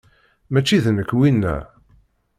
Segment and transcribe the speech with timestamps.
[0.51, 1.55] Mačči d nekk winna.